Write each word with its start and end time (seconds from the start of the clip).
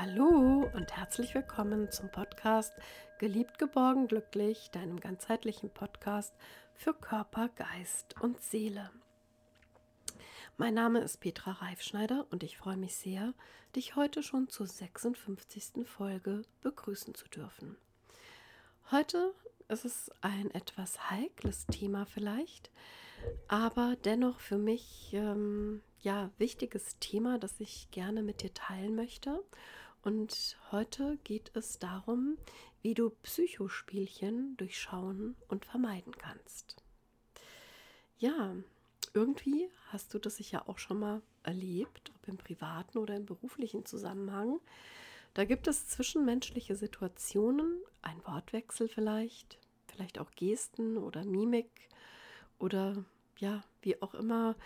Hallo 0.00 0.70
und 0.74 0.96
herzlich 0.96 1.34
willkommen 1.34 1.90
zum 1.90 2.08
Podcast 2.08 2.72
Geliebt, 3.18 3.58
geborgen, 3.58 4.06
glücklich, 4.06 4.70
deinem 4.70 5.00
ganzheitlichen 5.00 5.70
Podcast 5.70 6.32
für 6.72 6.94
Körper, 6.94 7.48
Geist 7.48 8.14
und 8.20 8.40
Seele. 8.40 8.92
Mein 10.56 10.74
Name 10.74 11.00
ist 11.00 11.16
Petra 11.16 11.50
Reifschneider 11.50 12.28
und 12.30 12.44
ich 12.44 12.58
freue 12.58 12.76
mich 12.76 12.94
sehr, 12.94 13.34
dich 13.74 13.96
heute 13.96 14.22
schon 14.22 14.48
zur 14.48 14.68
56. 14.68 15.84
Folge 15.84 16.42
begrüßen 16.62 17.16
zu 17.16 17.26
dürfen. 17.26 17.76
Heute 18.92 19.34
ist 19.66 19.84
es 19.84 20.12
ein 20.20 20.52
etwas 20.52 21.10
heikles 21.10 21.66
Thema 21.66 22.06
vielleicht, 22.06 22.70
aber 23.48 23.96
dennoch 24.04 24.38
für 24.38 24.58
mich 24.58 25.10
ähm, 25.12 25.82
ja 26.02 26.30
wichtiges 26.38 27.00
Thema, 27.00 27.40
das 27.40 27.58
ich 27.58 27.90
gerne 27.90 28.22
mit 28.22 28.42
dir 28.42 28.54
teilen 28.54 28.94
möchte. 28.94 29.42
Und 30.02 30.56
heute 30.70 31.18
geht 31.24 31.50
es 31.54 31.78
darum, 31.78 32.38
wie 32.82 32.94
du 32.94 33.10
Psychospielchen 33.10 34.56
durchschauen 34.56 35.36
und 35.48 35.64
vermeiden 35.64 36.16
kannst. 36.16 36.82
Ja, 38.18 38.54
irgendwie 39.14 39.68
hast 39.88 40.14
du 40.14 40.18
das 40.18 40.36
sicher 40.36 40.68
auch 40.68 40.78
schon 40.78 41.00
mal 41.00 41.22
erlebt, 41.42 42.12
ob 42.14 42.28
im 42.28 42.36
privaten 42.36 42.98
oder 42.98 43.16
im 43.16 43.26
beruflichen 43.26 43.84
Zusammenhang. 43.84 44.60
Da 45.34 45.44
gibt 45.44 45.66
es 45.68 45.88
zwischenmenschliche 45.88 46.76
Situationen, 46.76 47.80
ein 48.02 48.24
Wortwechsel 48.24 48.88
vielleicht, 48.88 49.58
vielleicht 49.86 50.18
auch 50.18 50.30
Gesten 50.32 50.96
oder 50.96 51.24
Mimik 51.24 51.88
oder 52.58 53.04
ja, 53.38 53.62
wie 53.82 54.00
auch 54.02 54.14
immer, 54.14 54.56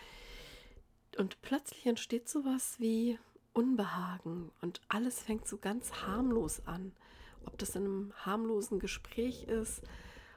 und 1.19 1.43
plötzlich 1.43 1.87
entsteht 1.87 2.29
sowas 2.29 2.77
wie 2.79 3.19
Unbehagen 3.53 4.51
und 4.61 4.81
alles 4.89 5.21
fängt 5.21 5.47
so 5.47 5.59
ganz 5.59 5.93
harmlos 6.07 6.67
an. 6.67 6.93
Ob 7.45 7.59
das 7.59 7.75
in 7.75 7.85
einem 7.85 8.13
harmlosen 8.25 8.79
Gespräch 8.79 9.45
ist 9.45 9.83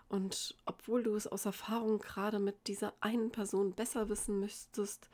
und 0.10 0.56
obwohl 0.66 1.04
du 1.04 1.16
es 1.16 1.28
aus 1.28 1.46
Erfahrung 1.46 2.00
gerade 2.00 2.40
mit 2.40 2.68
dieser 2.68 2.94
einen 3.00 3.32
Person 3.32 3.74
besser 3.74 4.10
wissen 4.10 4.40
müsstest, 4.40 5.10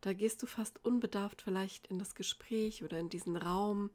da 0.00 0.12
gehst 0.12 0.42
du 0.42 0.46
fast 0.46 0.84
unbedarft 0.84 1.42
vielleicht 1.42 1.86
in 1.88 1.98
das 1.98 2.14
Gespräch 2.14 2.82
oder 2.82 2.98
in 2.98 3.08
diesen 3.08 3.36
Raum 3.36 3.90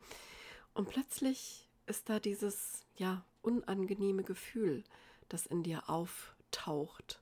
und 0.73 0.89
plötzlich 0.89 1.67
ist 1.85 2.09
da 2.09 2.19
dieses 2.19 2.85
ja 2.95 3.25
unangenehme 3.41 4.23
Gefühl, 4.23 4.83
das 5.27 5.45
in 5.45 5.63
dir 5.63 5.89
auftaucht. 5.89 7.21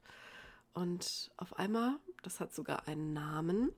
Und 0.73 1.31
auf 1.37 1.57
einmal, 1.57 1.95
das 2.21 2.39
hat 2.39 2.53
sogar 2.53 2.87
einen 2.87 3.13
Namen, 3.13 3.71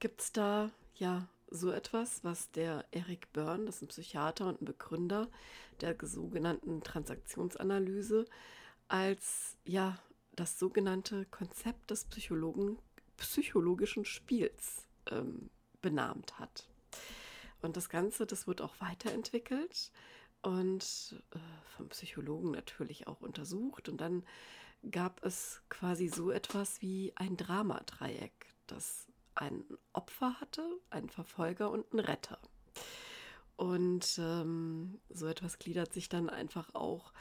Gibt 0.00 0.20
es 0.20 0.32
da 0.32 0.70
ja 0.94 1.26
so 1.50 1.70
etwas, 1.70 2.24
was 2.24 2.50
der 2.50 2.84
Eric 2.90 3.32
Byrne, 3.32 3.66
das 3.66 3.76
ist 3.76 3.82
ein 3.82 3.88
Psychiater 3.88 4.46
und 4.46 4.62
ein 4.62 4.66
Begründer 4.66 5.28
der 5.80 5.96
sogenannten 6.02 6.82
Transaktionsanalyse, 6.82 8.26
als 8.88 9.56
ja 9.64 9.98
das 10.34 10.58
sogenannte 10.58 11.24
Konzept 11.26 11.90
des 11.90 12.04
Psychologen, 12.06 12.78
psychologischen 13.16 14.04
Spiels 14.04 14.86
ähm, 15.10 15.50
benannt 15.82 16.38
hat. 16.38 16.68
Und 17.60 17.76
das 17.76 17.88
Ganze, 17.88 18.26
das 18.26 18.46
wird 18.46 18.60
auch 18.60 18.80
weiterentwickelt 18.80 19.90
und 20.42 21.22
äh, 21.32 21.38
vom 21.76 21.88
Psychologen 21.88 22.52
natürlich 22.52 23.08
auch 23.08 23.20
untersucht. 23.20 23.88
Und 23.88 24.00
dann 24.00 24.24
gab 24.90 25.24
es 25.24 25.60
quasi 25.68 26.08
so 26.08 26.30
etwas 26.30 26.80
wie 26.82 27.12
ein 27.16 27.36
Dramadreieck, 27.36 28.46
das 28.66 29.07
ein 29.38 29.64
Opfer 29.92 30.40
hatte, 30.40 30.62
einen 30.90 31.08
Verfolger 31.08 31.70
und 31.70 31.90
einen 31.92 32.00
Retter. 32.00 32.38
Und 33.56 34.18
ähm, 34.18 35.00
so 35.08 35.26
etwas 35.26 35.58
gliedert 35.58 35.92
sich 35.92 36.08
dann 36.08 36.30
einfach 36.30 36.74
auch 36.74 37.12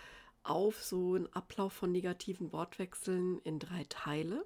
auf, 0.44 0.84
so 0.84 1.16
ein 1.16 1.32
Ablauf 1.34 1.74
von 1.74 1.92
negativen 1.92 2.52
Wortwechseln 2.52 3.40
in 3.40 3.60
drei 3.60 3.86
Teile. 3.90 4.46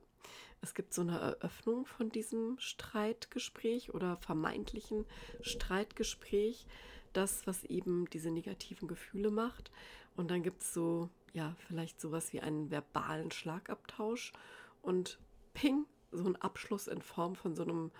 Es 0.61 0.73
gibt 0.73 0.93
so 0.93 1.01
eine 1.01 1.19
Eröffnung 1.19 1.85
von 1.85 2.09
diesem 2.09 2.57
Streitgespräch 2.59 3.93
oder 3.93 4.17
vermeintlichen 4.17 5.05
Streitgespräch, 5.41 6.65
das, 7.13 7.45
was 7.47 7.63
eben 7.65 8.09
diese 8.09 8.31
negativen 8.31 8.87
Gefühle 8.87 9.31
macht. 9.31 9.71
Und 10.15 10.29
dann 10.29 10.43
gibt 10.43 10.61
es 10.61 10.73
so, 10.73 11.09
ja, 11.33 11.55
vielleicht 11.67 11.99
sowas 11.99 12.31
wie 12.31 12.41
einen 12.41 12.69
verbalen 12.69 13.31
Schlagabtausch 13.31 14.33
und 14.81 15.19
ping, 15.53 15.85
so 16.11 16.25
ein 16.25 16.35
Abschluss 16.35 16.87
in 16.87 17.01
Form 17.01 17.35
von 17.35 17.55
so 17.55 17.63
einem 17.63 17.91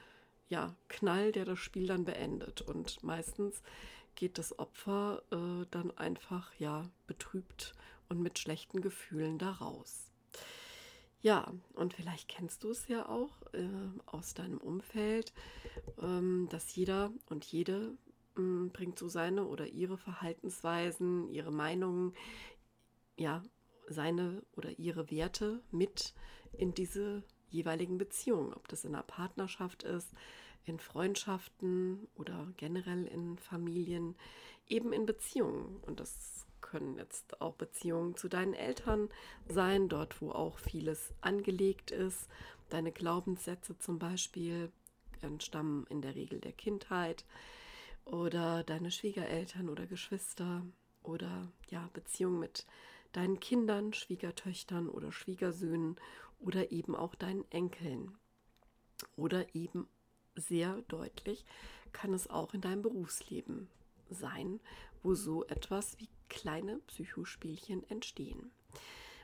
ja, 0.47 0.75
Knall, 0.89 1.31
der 1.31 1.45
das 1.45 1.59
Spiel 1.59 1.87
dann 1.87 2.03
beendet. 2.03 2.61
Und 2.61 3.03
meistens 3.03 3.61
geht 4.15 4.37
das 4.37 4.57
Opfer 4.59 5.23
äh, 5.31 5.65
dann 5.71 5.97
einfach 5.97 6.53
ja 6.59 6.89
betrübt 7.07 7.73
und 8.09 8.21
mit 8.21 8.39
schlechten 8.39 8.81
Gefühlen 8.81 9.37
daraus. 9.37 10.11
Ja, 11.21 11.53
und 11.75 11.93
vielleicht 11.93 12.27
kennst 12.27 12.63
du 12.63 12.71
es 12.71 12.87
ja 12.87 13.07
auch 13.07 13.41
äh, 13.53 13.67
aus 14.07 14.33
deinem 14.33 14.57
Umfeld, 14.57 15.33
ähm, 16.01 16.47
dass 16.49 16.75
jeder 16.75 17.11
und 17.29 17.45
jede 17.45 17.95
äh, 18.37 18.69
bringt 18.73 18.97
so 18.97 19.07
seine 19.07 19.45
oder 19.45 19.67
ihre 19.67 19.97
Verhaltensweisen, 19.97 21.29
ihre 21.29 21.51
Meinungen, 21.51 22.13
ja, 23.17 23.43
seine 23.87 24.41
oder 24.55 24.79
ihre 24.79 25.11
Werte 25.11 25.61
mit 25.71 26.13
in 26.53 26.73
diese 26.73 27.23
jeweiligen 27.51 27.97
Beziehungen, 27.97 28.53
ob 28.53 28.67
das 28.67 28.83
in 28.83 28.95
einer 28.95 29.03
Partnerschaft 29.03 29.83
ist, 29.83 30.09
in 30.65 30.79
Freundschaften 30.79 32.07
oder 32.15 32.47
generell 32.57 33.05
in 33.05 33.37
Familien, 33.37 34.15
eben 34.67 34.93
in 34.93 35.05
Beziehungen. 35.05 35.79
Und 35.85 35.99
das 35.99 36.45
können 36.61 36.97
jetzt 36.97 37.41
auch 37.41 37.55
Beziehungen 37.55 38.15
zu 38.15 38.27
deinen 38.27 38.53
Eltern 38.53 39.09
sein, 39.47 39.89
dort 39.89 40.21
wo 40.21 40.31
auch 40.31 40.57
vieles 40.57 41.13
angelegt 41.21 41.91
ist. 41.91 42.27
Deine 42.69 42.91
Glaubenssätze 42.91 43.77
zum 43.77 43.99
Beispiel 43.99 44.71
entstammen 45.21 45.85
in 45.89 46.01
der 46.01 46.15
Regel 46.15 46.39
der 46.39 46.53
Kindheit 46.53 47.25
oder 48.05 48.63
deine 48.63 48.91
Schwiegereltern 48.91 49.69
oder 49.69 49.85
Geschwister 49.85 50.65
oder 51.03 51.51
ja 51.69 51.89
Beziehungen 51.93 52.39
mit 52.39 52.65
deinen 53.11 53.39
Kindern, 53.39 53.93
Schwiegertöchtern 53.93 54.87
oder 54.87 55.11
Schwiegersöhnen 55.11 55.97
oder 56.41 56.71
eben 56.71 56.95
auch 56.95 57.15
deinen 57.15 57.49
Enkeln. 57.51 58.17
Oder 59.15 59.55
eben 59.55 59.87
sehr 60.35 60.81
deutlich 60.87 61.45
kann 61.91 62.13
es 62.13 62.29
auch 62.29 62.53
in 62.53 62.61
deinem 62.61 62.81
Berufsleben 62.81 63.67
sein, 64.09 64.59
wo 65.03 65.13
so 65.13 65.45
etwas 65.45 65.97
wie 65.99 66.09
kleine 66.29 66.79
Psychospielchen 66.87 67.89
entstehen. 67.89 68.51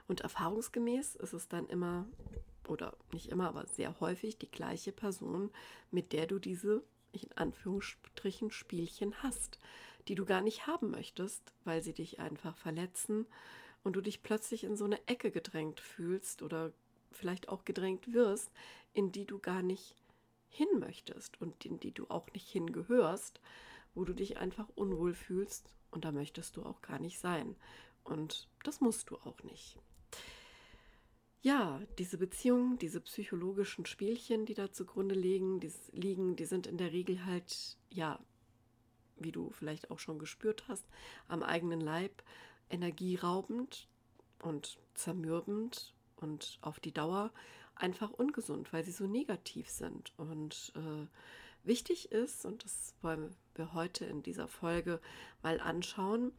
Und 0.07 0.21
erfahrungsgemäß 0.21 1.15
ist 1.15 1.33
es 1.33 1.47
dann 1.47 1.67
immer, 1.67 2.07
oder 2.67 2.95
nicht 3.11 3.29
immer, 3.29 3.49
aber 3.49 3.65
sehr 3.67 3.99
häufig 3.99 4.37
die 4.37 4.51
gleiche 4.51 4.91
Person, 4.91 5.51
mit 5.91 6.13
der 6.13 6.27
du 6.27 6.39
diese, 6.39 6.83
in 7.11 7.31
Anführungsstrichen, 7.35 8.51
Spielchen 8.51 9.21
hast, 9.23 9.59
die 10.07 10.15
du 10.15 10.25
gar 10.25 10.41
nicht 10.41 10.67
haben 10.67 10.91
möchtest, 10.91 11.53
weil 11.65 11.81
sie 11.81 11.93
dich 11.93 12.19
einfach 12.19 12.57
verletzen 12.57 13.25
und 13.83 13.95
du 13.95 14.01
dich 14.01 14.23
plötzlich 14.23 14.63
in 14.63 14.75
so 14.75 14.85
eine 14.85 15.05
Ecke 15.07 15.31
gedrängt 15.31 15.79
fühlst 15.79 16.41
oder 16.41 16.71
vielleicht 17.11 17.49
auch 17.49 17.65
gedrängt 17.65 18.13
wirst, 18.13 18.51
in 18.93 19.11
die 19.11 19.25
du 19.25 19.39
gar 19.39 19.61
nicht 19.61 19.95
hin 20.49 20.67
möchtest 20.79 21.39
und 21.41 21.65
in 21.65 21.79
die 21.79 21.91
du 21.91 22.07
auch 22.09 22.31
nicht 22.33 22.49
hingehörst, 22.49 23.41
wo 23.93 24.05
du 24.05 24.13
dich 24.13 24.37
einfach 24.37 24.67
unwohl 24.75 25.13
fühlst 25.13 25.75
und 25.91 26.05
da 26.05 26.11
möchtest 26.11 26.55
du 26.57 26.63
auch 26.63 26.81
gar 26.81 26.99
nicht 26.99 27.19
sein. 27.19 27.55
Und 28.03 28.47
das 28.63 28.81
musst 28.81 29.09
du 29.09 29.17
auch 29.17 29.43
nicht. 29.43 29.77
Ja, 31.41 31.81
diese 31.97 32.17
Beziehungen, 32.17 32.77
diese 32.77 32.99
psychologischen 33.01 33.85
Spielchen, 33.85 34.45
die 34.45 34.53
da 34.53 34.71
zugrunde 34.71 35.15
liegen, 35.15 35.59
die, 35.59 35.71
liegen, 35.91 36.35
die 36.35 36.45
sind 36.45 36.67
in 36.67 36.77
der 36.77 36.91
Regel 36.91 37.25
halt, 37.25 37.77
ja, 37.89 38.19
wie 39.17 39.31
du 39.31 39.51
vielleicht 39.51 39.91
auch 39.91 39.99
schon 39.99 40.19
gespürt 40.19 40.67
hast, 40.67 40.85
am 41.27 41.43
eigenen 41.43 41.81
Leib 41.81 42.23
energieraubend 42.69 43.87
und 44.39 44.77
zermürbend 44.93 45.93
und 46.17 46.59
auf 46.61 46.79
die 46.79 46.93
Dauer 46.93 47.31
einfach 47.75 48.11
ungesund, 48.11 48.73
weil 48.73 48.83
sie 48.83 48.91
so 48.91 49.07
negativ 49.07 49.69
sind. 49.69 50.13
Und 50.17 50.73
äh, 50.75 51.07
wichtig 51.63 52.11
ist, 52.11 52.45
und 52.45 52.63
das 52.63 52.95
wollen 53.01 53.35
wir 53.55 53.73
heute 53.73 54.05
in 54.05 54.23
dieser 54.23 54.47
Folge 54.47 54.99
mal 55.41 55.59
anschauen, 55.59 56.31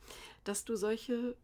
dass 0.45 0.65
du 0.65 0.77
solche 0.77 1.37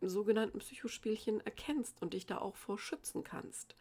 sogenannten 0.00 0.58
Psychospielchen 0.58 1.40
erkennst 1.42 2.00
und 2.02 2.14
dich 2.14 2.26
da 2.26 2.38
auch 2.38 2.56
vor 2.56 2.78
schützen 2.78 3.22
kannst. 3.22 3.76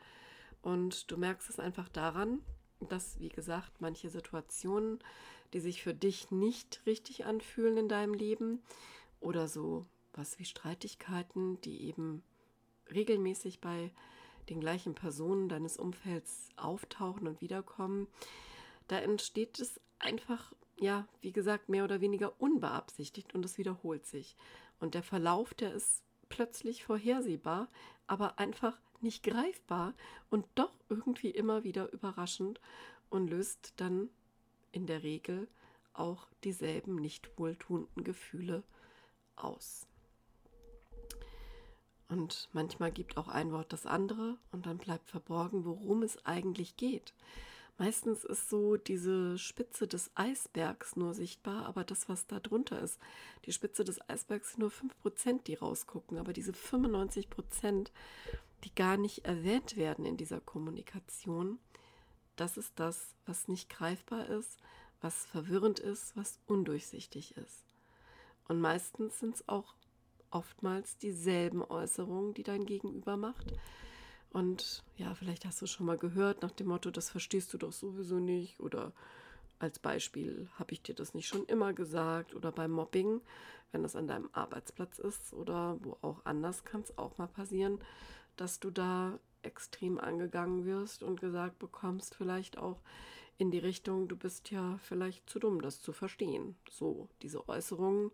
Und 0.61 1.09
du 1.09 1.17
merkst 1.17 1.49
es 1.49 1.59
einfach 1.59 1.89
daran, 1.89 2.41
dass, 2.79 3.19
wie 3.19 3.29
gesagt, 3.29 3.81
manche 3.81 4.09
Situationen, 4.09 4.99
die 5.53 5.59
sich 5.59 5.81
für 5.81 5.93
dich 5.93 6.31
nicht 6.31 6.81
richtig 6.85 7.25
anfühlen 7.25 7.77
in 7.77 7.89
deinem 7.89 8.13
Leben 8.13 8.61
oder 9.19 9.47
so 9.47 9.85
was 10.13 10.37
wie 10.39 10.45
Streitigkeiten, 10.45 11.59
die 11.61 11.83
eben 11.83 12.23
regelmäßig 12.93 13.61
bei 13.61 13.91
den 14.49 14.59
gleichen 14.59 14.95
Personen 14.95 15.49
deines 15.49 15.77
Umfelds 15.77 16.49
auftauchen 16.55 17.27
und 17.27 17.41
wiederkommen, 17.41 18.07
da 18.87 18.99
entsteht 18.99 19.59
es 19.59 19.79
einfach 19.99 20.53
ja, 20.81 21.07
wie 21.21 21.31
gesagt, 21.31 21.69
mehr 21.69 21.83
oder 21.83 22.01
weniger 22.01 22.41
unbeabsichtigt 22.41 23.35
und 23.35 23.45
es 23.45 23.59
wiederholt 23.59 24.05
sich. 24.05 24.35
Und 24.79 24.95
der 24.95 25.03
Verlauf, 25.03 25.53
der 25.53 25.73
ist 25.73 26.03
plötzlich 26.27 26.83
vorhersehbar, 26.83 27.69
aber 28.07 28.39
einfach 28.39 28.79
nicht 28.99 29.23
greifbar 29.23 29.93
und 30.31 30.45
doch 30.55 30.73
irgendwie 30.89 31.29
immer 31.29 31.63
wieder 31.63 31.91
überraschend 31.93 32.59
und 33.09 33.29
löst 33.29 33.73
dann 33.77 34.09
in 34.71 34.87
der 34.87 35.03
Regel 35.03 35.47
auch 35.93 36.27
dieselben 36.43 36.95
nicht 36.95 37.37
wohltuenden 37.37 38.03
Gefühle 38.03 38.63
aus. 39.35 39.85
Und 42.11 42.49
manchmal 42.51 42.91
gibt 42.91 43.15
auch 43.15 43.29
ein 43.29 43.53
Wort 43.53 43.71
das 43.71 43.85
andere 43.85 44.37
und 44.51 44.65
dann 44.65 44.77
bleibt 44.77 45.09
verborgen, 45.09 45.63
worum 45.63 46.03
es 46.03 46.25
eigentlich 46.25 46.75
geht. 46.75 47.13
Meistens 47.77 48.25
ist 48.25 48.49
so 48.49 48.75
diese 48.75 49.37
Spitze 49.37 49.87
des 49.87 50.11
Eisbergs 50.15 50.97
nur 50.97 51.13
sichtbar, 51.13 51.65
aber 51.65 51.85
das, 51.85 52.09
was 52.09 52.27
da 52.27 52.41
drunter 52.41 52.81
ist, 52.81 52.99
die 53.45 53.53
Spitze 53.53 53.85
des 53.85 54.07
Eisbergs 54.09 54.51
sind 54.51 54.59
nur 54.59 54.71
5%, 54.71 55.43
die 55.43 55.53
rausgucken, 55.53 56.17
aber 56.17 56.33
diese 56.33 56.51
95%, 56.51 57.87
die 58.65 58.75
gar 58.75 58.97
nicht 58.97 59.23
erwähnt 59.23 59.77
werden 59.77 60.05
in 60.05 60.17
dieser 60.17 60.41
Kommunikation, 60.41 61.59
das 62.35 62.57
ist 62.57 62.73
das, 62.75 63.15
was 63.25 63.47
nicht 63.47 63.69
greifbar 63.69 64.27
ist, 64.27 64.59
was 64.99 65.25
verwirrend 65.27 65.79
ist, 65.79 66.15
was 66.17 66.39
undurchsichtig 66.45 67.37
ist. 67.37 67.63
Und 68.49 68.59
meistens 68.59 69.17
sind 69.17 69.35
es 69.35 69.47
auch 69.47 69.73
oftmals 70.31 70.97
dieselben 70.97 71.63
Äußerungen, 71.63 72.33
die 72.33 72.43
dein 72.43 72.65
Gegenüber 72.65 73.17
macht. 73.17 73.53
Und 74.31 74.83
ja, 74.97 75.13
vielleicht 75.13 75.45
hast 75.45 75.61
du 75.61 75.67
schon 75.67 75.85
mal 75.85 75.97
gehört 75.97 76.41
nach 76.41 76.51
dem 76.51 76.67
Motto, 76.67 76.89
das 76.89 77.09
verstehst 77.09 77.53
du 77.53 77.57
doch 77.57 77.73
sowieso 77.73 78.19
nicht. 78.19 78.59
Oder 78.59 78.93
als 79.59 79.79
Beispiel, 79.79 80.49
habe 80.57 80.73
ich 80.73 80.81
dir 80.81 80.95
das 80.95 81.13
nicht 81.13 81.27
schon 81.27 81.45
immer 81.45 81.73
gesagt? 81.73 82.33
Oder 82.33 82.51
beim 82.51 82.71
Mobbing, 82.71 83.21
wenn 83.71 83.83
das 83.83 83.95
an 83.95 84.07
deinem 84.07 84.29
Arbeitsplatz 84.33 84.99
ist 84.99 85.33
oder 85.33 85.77
wo 85.81 85.97
auch 86.01 86.21
anders, 86.25 86.63
kann 86.63 86.81
es 86.81 86.97
auch 86.97 87.17
mal 87.17 87.27
passieren, 87.27 87.79
dass 88.37 88.59
du 88.59 88.71
da 88.71 89.19
extrem 89.43 89.99
angegangen 89.99 90.65
wirst 90.65 91.03
und 91.03 91.19
gesagt 91.19 91.59
bekommst, 91.59 92.15
vielleicht 92.15 92.57
auch 92.57 92.79
in 93.37 93.51
die 93.51 93.59
Richtung, 93.59 94.07
du 94.07 94.15
bist 94.15 94.51
ja 94.51 94.77
vielleicht 94.83 95.29
zu 95.29 95.39
dumm, 95.39 95.61
das 95.61 95.81
zu 95.81 95.93
verstehen. 95.93 96.55
So, 96.69 97.09
diese 97.21 97.47
Äußerungen 97.49 98.11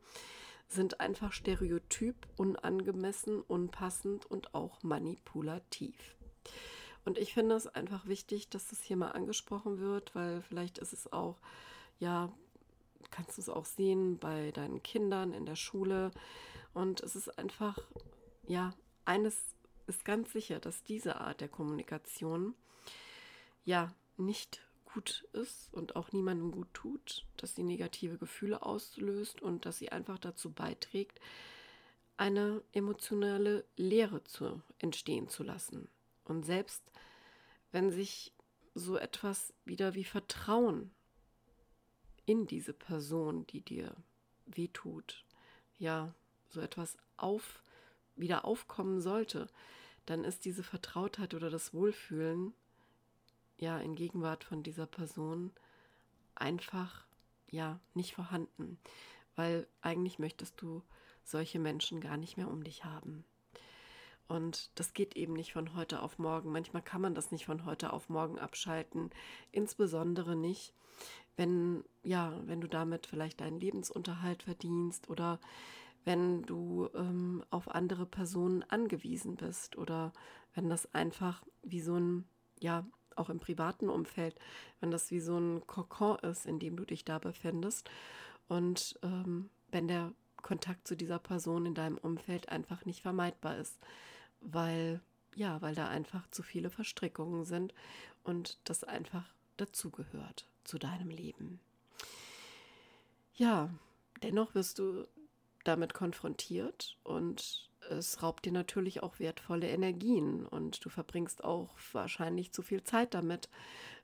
sind 0.68 1.00
einfach 1.00 1.31
stereotyp, 1.31 2.28
unangemessen, 2.36 3.42
unpassend 3.42 4.25
und 4.25 4.54
auch 4.54 4.84
manipulativ. 4.84 6.16
Und 7.06 7.18
ich 7.18 7.34
finde 7.34 7.56
es 7.56 7.68
einfach 7.68 8.08
wichtig, 8.08 8.50
dass 8.50 8.68
das 8.68 8.81
hier 8.81 8.98
mal 8.98 9.12
angesprochen 9.12 9.80
wird, 9.80 10.14
weil 10.14 10.42
vielleicht 10.42 10.78
ist 10.78 10.92
es 10.92 11.12
auch, 11.14 11.38
ja, 12.00 12.31
kannst 13.12 13.38
du 13.38 13.42
es 13.42 13.50
auch 13.50 13.66
sehen 13.66 14.18
bei 14.19 14.52
deinen 14.52 14.84
Kindern 14.84 15.34
in 15.34 15.46
der 15.46 15.56
Schule. 15.56 16.12
Und 16.74 17.02
es 17.02 17.16
ist 17.16 17.40
einfach, 17.40 17.78
ja, 18.46 18.74
eines 19.06 19.38
ist 19.88 20.04
ganz 20.04 20.34
sicher, 20.34 20.60
dass 20.60 20.84
diese 20.84 21.22
Art 21.22 21.40
der 21.40 21.48
Kommunikation 21.48 22.54
ja 23.64 23.94
nicht 24.18 24.67
gut 24.94 25.28
ist 25.34 25.74
und 25.74 25.95
auch 25.95 26.12
niemandem 26.12 26.51
gut 26.51 26.74
tut, 26.74 27.25
dass 27.38 27.56
sie 27.56 27.63
negative 27.63 28.18
Gefühle 28.18 28.63
auslöst 28.63 29.42
und 29.42 29.66
dass 29.66 29.78
sie 29.78 29.92
einfach 29.92 30.18
dazu 30.18 30.51
beiträgt, 30.51 31.19
eine 32.18 32.63
emotionale 32.72 33.66
Leere 33.75 34.24
zu 34.24 34.62
entstehen 34.80 35.30
zu 35.30 35.44
lassen. 35.44 35.88
Und 36.25 36.45
selbst 36.45 36.84
wenn 37.72 37.92
sich 37.92 38.34
so 38.74 38.98
etwas 38.98 39.54
wieder 39.66 39.94
wie 39.94 40.04
Vertrauen 40.04 40.92
in 42.25 42.48
diese 42.48 42.74
Person, 42.74 43.45
die 43.48 43.62
dir 43.62 43.95
wehtut, 44.45 45.25
ja, 45.78 46.13
so 46.50 46.62
etwas 46.62 46.98
auf, 47.18 47.62
wieder 48.16 48.45
aufkommen 48.45 49.01
sollte, 49.01 49.48
dann 50.06 50.24
ist 50.24 50.45
diese 50.45 50.63
Vertrautheit 50.63 51.33
oder 51.33 51.50
das 51.50 51.74
Wohlfühlen 51.74 52.54
ja 53.57 53.77
in 53.80 53.95
Gegenwart 53.95 54.44
von 54.44 54.63
dieser 54.63 54.86
Person 54.86 55.51
einfach 56.36 57.06
ja 57.50 57.80
nicht 57.94 58.13
vorhanden, 58.13 58.80
weil 59.36 59.68
eigentlich 59.81 60.19
möchtest 60.19 60.62
du 60.62 60.83
solche 61.24 61.59
Menschen 61.59 62.01
gar 62.01 62.18
nicht 62.18 62.38
mehr 62.38 62.50
um 62.50 62.63
dich 62.63 62.86
haben. 62.86 63.25
Und 64.27 64.71
das 64.75 64.94
geht 64.94 65.15
eben 65.15 65.33
nicht 65.33 65.54
von 65.54 65.74
heute 65.75 66.01
auf 66.01 66.19
morgen. 66.19 66.51
Manchmal 66.51 66.81
kann 66.81 67.01
man 67.01 67.15
das 67.15 67.31
nicht 67.31 67.45
von 67.45 67.65
heute 67.65 67.94
auf 67.94 68.09
morgen 68.09 68.39
abschalten, 68.39 69.09
insbesondere 69.51 70.36
nicht, 70.36 70.74
wenn 71.38 71.83
ja, 72.04 72.33
wenn 72.45 72.62
du 72.62 72.68
damit 72.68 73.06
vielleicht 73.06 73.42
deinen 73.42 73.59
Lebensunterhalt 73.59 74.44
verdienst 74.44 75.09
oder 75.09 75.39
wenn 76.04 76.44
du 76.44 76.89
ähm, 76.95 77.44
auf 77.50 77.69
andere 77.69 78.06
Personen 78.06 78.63
angewiesen 78.63 79.36
bist 79.36 79.77
oder 79.77 80.13
wenn 80.56 80.69
das 80.69 80.94
einfach 80.94 81.44
wie 81.63 81.81
so 81.81 81.95
ein 81.95 82.25
ja 82.59 82.86
auch 83.18 83.30
im 83.30 83.40
privaten 83.40 83.90
Umfeld, 83.90 84.36
wenn 84.80 84.92
das 84.92 85.12
wie 85.12 85.19
so 85.19 85.38
ein 85.38 85.66
Kokon 85.68 86.19
ist, 86.19 86.46
in 86.46 86.60
dem 86.60 86.75
du 86.75 86.86
dich 86.86 87.06
da 87.06 87.19
befindest. 87.19 87.90
Und 88.48 89.00
ähm, 89.04 89.50
wenn 89.72 89.88
der 89.88 90.14
Kontakt 90.42 90.88
zu 90.88 90.96
dieser 90.96 91.19
Person 91.19 91.66
in 91.66 91.74
deinem 91.74 91.98
Umfeld 91.98 92.50
einfach 92.50 92.86
nicht 92.86 93.02
vermeidbar 93.02 93.58
ist, 93.58 93.80
weil 94.40 95.02
ja, 95.38 95.62
weil 95.62 95.75
da 95.75 95.88
einfach 95.88 96.28
zu 96.31 96.42
viele 96.42 96.72
Verstrickungen 96.72 97.46
sind 97.46 97.74
und 98.24 98.58
das 98.64 98.84
einfach 98.84 99.24
dazugehört 99.58 100.48
zu 100.64 100.80
deinem 100.80 101.10
Leben. 101.10 101.60
Ja, 103.36 103.69
dennoch 104.24 104.56
wirst 104.56 104.80
du 104.80 105.08
damit 105.64 105.94
konfrontiert 105.94 106.98
und 107.04 107.69
es 107.89 108.22
raubt 108.22 108.45
dir 108.45 108.51
natürlich 108.51 109.04
auch 109.04 109.19
wertvolle 109.19 109.68
Energien 109.69 110.45
und 110.45 110.84
du 110.84 110.89
verbringst 110.89 111.44
auch 111.44 111.69
wahrscheinlich 111.92 112.51
zu 112.51 112.62
viel 112.62 112.84
Zeit 112.84 113.13
damit, 113.13 113.50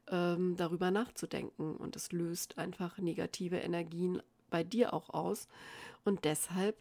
ähm, 0.10 0.56
darüber 0.58 0.92
nachzudenken 0.92 1.76
und 1.76 1.96
es 1.96 2.12
löst 2.12 2.58
einfach 2.58 2.98
negative 2.98 3.58
Energien 3.58 4.22
bei 4.50 4.64
dir 4.64 4.94
auch 4.94 5.10
aus 5.10 5.48
und 6.04 6.26
deshalb 6.26 6.78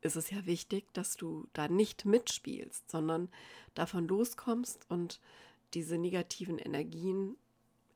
ist 0.00 0.16
es 0.16 0.30
ja 0.30 0.46
wichtig, 0.46 0.86
dass 0.92 1.16
du 1.16 1.46
da 1.52 1.68
nicht 1.68 2.04
mitspielst, 2.04 2.90
sondern 2.90 3.28
davon 3.74 4.06
loskommst 4.06 4.88
und 4.88 5.20
diese 5.74 5.98
negativen 5.98 6.58
Energien 6.58 7.36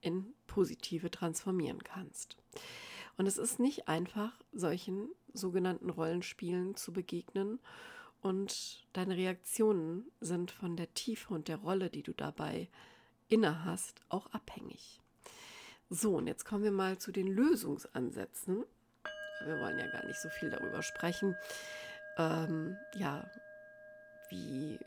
in 0.00 0.34
positive 0.46 1.10
transformieren 1.10 1.82
kannst. 1.84 2.36
Und 3.20 3.26
es 3.26 3.36
ist 3.36 3.60
nicht 3.60 3.86
einfach, 3.86 4.32
solchen 4.50 5.10
sogenannten 5.34 5.90
Rollenspielen 5.90 6.74
zu 6.74 6.90
begegnen. 6.90 7.60
Und 8.22 8.86
deine 8.94 9.14
Reaktionen 9.14 10.10
sind 10.20 10.50
von 10.50 10.74
der 10.74 10.94
Tiefe 10.94 11.34
und 11.34 11.46
der 11.46 11.58
Rolle, 11.58 11.90
die 11.90 12.02
du 12.02 12.14
dabei 12.14 12.70
inne 13.28 13.66
hast, 13.66 14.00
auch 14.08 14.32
abhängig. 14.32 15.02
So, 15.90 16.16
und 16.16 16.28
jetzt 16.28 16.46
kommen 16.46 16.64
wir 16.64 16.70
mal 16.70 16.96
zu 16.96 17.12
den 17.12 17.26
Lösungsansätzen. 17.26 18.64
Wir 19.44 19.60
wollen 19.60 19.78
ja 19.78 19.90
gar 19.92 20.06
nicht 20.06 20.18
so 20.22 20.30
viel 20.30 20.48
darüber 20.48 20.82
sprechen. 20.82 21.36
Ähm, 22.16 22.74
ja, 22.94 23.30
wie, 24.30 24.78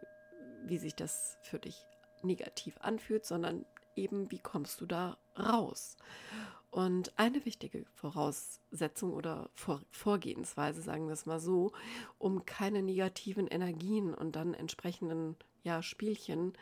wie 0.64 0.80
sich 0.80 0.96
das 0.96 1.38
für 1.44 1.60
dich 1.60 1.86
negativ 2.24 2.80
anfühlt, 2.80 3.28
sondern 3.28 3.64
eben, 3.96 4.32
wie 4.32 4.40
kommst 4.40 4.82
du 4.82 4.88
da 4.88 5.20
raus? 5.38 5.98
Und 6.74 7.14
eine 7.20 7.46
wichtige 7.46 7.86
Voraussetzung 7.94 9.14
oder 9.14 9.52
Vor 9.54 9.84
Vorgehensweise, 9.92 10.82
sagen 10.82 11.06
wir 11.06 11.14
es 11.14 11.28
mal 11.28 11.40
so, 11.40 11.72
um 12.18 12.48
keine 12.48 12.82
negativen 12.82 13.46
Energien 13.46 14.12
und 14.12 14.36
dann 14.36 14.56
entsprechenden 14.56 15.36
ja, 15.64 15.84
Spielchen 15.84 16.54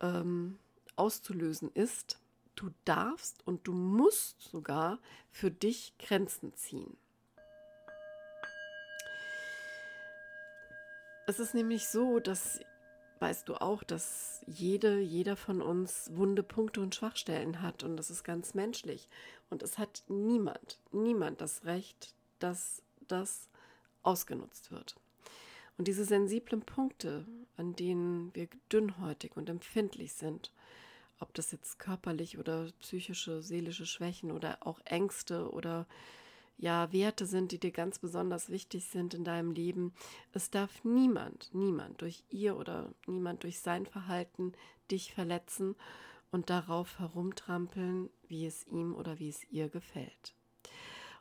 ähm, 0.00 0.60
auszulösen, 0.94 1.72
ist, 1.74 2.20
du 2.54 2.70
darfst 2.84 3.44
und 3.44 3.66
du 3.66 3.72
musst 3.72 4.42
sogar 4.42 5.00
für 5.32 5.50
dich 5.50 5.94
Grenzen 5.98 6.54
ziehen. 6.54 6.96
Es 11.26 11.40
ist 11.40 11.52
nämlich 11.52 11.88
so, 11.88 12.20
dass 12.20 12.60
weißt 13.18 13.48
du 13.48 13.54
auch, 13.54 13.82
dass 13.82 14.42
jede, 14.46 15.00
jeder 15.00 15.36
von 15.36 15.62
uns 15.62 16.10
wunde 16.14 16.42
Punkte 16.42 16.80
und 16.80 16.94
Schwachstellen 16.94 17.62
hat 17.62 17.82
und 17.82 17.96
das 17.96 18.10
ist 18.10 18.24
ganz 18.24 18.54
menschlich. 18.54 19.08
Und 19.50 19.62
es 19.62 19.78
hat 19.78 20.02
niemand, 20.08 20.78
niemand 20.92 21.40
das 21.40 21.64
Recht, 21.64 22.14
dass 22.38 22.82
das 23.08 23.48
ausgenutzt 24.02 24.70
wird. 24.70 24.96
Und 25.78 25.88
diese 25.88 26.04
sensiblen 26.04 26.62
Punkte, 26.62 27.26
an 27.56 27.74
denen 27.74 28.34
wir 28.34 28.48
dünnhäutig 28.72 29.36
und 29.36 29.48
empfindlich 29.48 30.14
sind, 30.14 30.50
ob 31.18 31.32
das 31.34 31.52
jetzt 31.52 31.78
körperlich 31.78 32.38
oder 32.38 32.68
psychische, 32.80 33.42
seelische 33.42 33.86
Schwächen 33.86 34.30
oder 34.30 34.58
auch 34.66 34.80
Ängste 34.84 35.50
oder 35.50 35.86
ja 36.58 36.92
Werte 36.92 37.26
sind, 37.26 37.52
die 37.52 37.58
dir 37.58 37.72
ganz 37.72 37.98
besonders 37.98 38.48
wichtig 38.48 38.86
sind 38.86 39.14
in 39.14 39.24
deinem 39.24 39.52
Leben. 39.52 39.92
Es 40.32 40.50
darf 40.50 40.84
niemand, 40.84 41.50
niemand 41.52 42.00
durch 42.00 42.24
ihr 42.30 42.56
oder 42.56 42.92
niemand 43.06 43.42
durch 43.42 43.60
sein 43.60 43.86
Verhalten 43.86 44.52
dich 44.90 45.12
verletzen. 45.12 45.76
und 46.32 46.50
darauf 46.50 46.98
herumtrampeln, 46.98 48.10
wie 48.28 48.46
es 48.46 48.66
ihm 48.66 48.94
oder 48.94 49.18
wie 49.18 49.28
es 49.28 49.50
ihr 49.50 49.68
gefällt. 49.68 50.34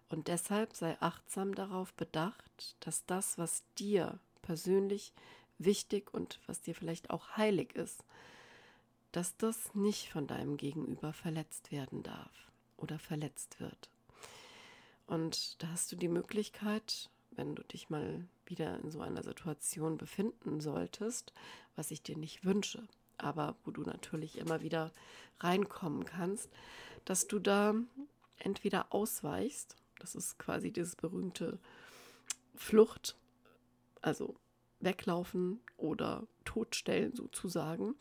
Und 0.10 0.28
deshalb 0.28 0.74
sei 0.74 0.98
achtsam 1.00 1.56
darauf 1.56 1.94
bedacht, 1.94 2.76
dass 2.80 3.06
das, 3.06 3.38
was 3.38 3.64
dir 3.78 4.20
persönlich 4.42 5.14
wichtig 5.58 6.14
und 6.14 6.40
was 6.48 6.62
dir 6.62 6.76
vielleicht 6.76 7.10
auch 7.10 7.38
heilig 7.38 7.76
ist, 7.76 8.04
dass 9.12 9.38
das 9.38 9.74
nicht 9.74 10.10
von 10.10 10.28
deinem 10.28 10.58
Gegenüber 10.58 11.14
verletzt 11.14 11.72
werden 11.72 12.04
darf 12.04 12.52
oder 12.76 13.00
verletzt 13.00 13.60
wird. 13.60 13.90
Und 15.08 15.62
da 15.62 15.70
hast 15.70 15.92
du 15.92 15.96
die 15.96 16.08
Möglichkeit, 16.08 17.10
wenn 17.32 17.56
du 17.56 17.64
dich 17.64 17.90
mal 17.90 18.26
wieder 18.46 18.80
in 18.80 18.92
so 18.92 19.02
einer 19.02 19.24
Situation 19.24 19.98
befinden 19.98 20.62
solltest, 20.62 21.34
was 21.76 21.92
ich 21.92 22.02
dir 22.02 22.18
nicht 22.18 22.46
wünsche, 22.46 22.88
aber 23.18 23.56
wo 23.64 23.72
du 23.72 23.82
natürlich 23.82 24.38
immer 24.38 24.62
wieder 24.62 24.92
reinkommen 25.40 26.06
kannst, 26.06 26.50
dass 27.06 27.28
du 27.28 27.40
da 27.40 27.76
entweder 28.40 28.94
ausweichst, 28.94 29.76
das 30.00 30.16
ist 30.16 30.38
quasi 30.38 30.72
dieses 30.72 30.96
berühmte 30.96 31.60
Flucht, 32.56 33.16
also 34.02 34.36
weglaufen 34.80 35.60
oder 35.78 36.28
totstellen 36.44 37.16
sozusagen, 37.16 37.96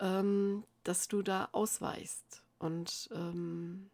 ähm, 0.00 0.64
dass 0.84 1.08
du 1.08 1.22
da 1.22 1.48
ausweichst. 1.52 2.44
Und 2.58 3.08
ähm, 3.12 3.90